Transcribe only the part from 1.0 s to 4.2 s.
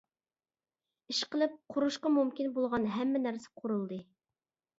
ئىشقىلىپ قۇرۇشقا مۇمكىن بولغان ھەممە نەرسە قۇرۇلدى.